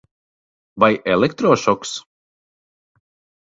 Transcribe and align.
Vai 0.83 0.93
elektrošoks? 1.15 1.93